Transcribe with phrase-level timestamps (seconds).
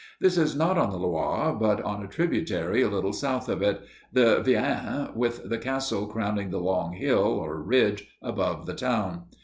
[0.19, 3.81] This is not on the Loire, but on a tributary a little south of it,
[4.11, 9.25] the Vienne, with the castle crowning the long hill, or ridge, above the town.